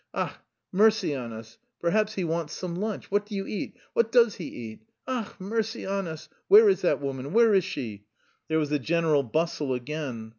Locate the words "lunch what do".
2.77-3.35